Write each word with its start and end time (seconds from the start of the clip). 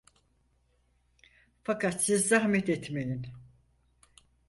Fakat 1.63 2.03
siz 2.03 2.27
zahmet 2.27 2.69
etmeyin! 2.69 3.25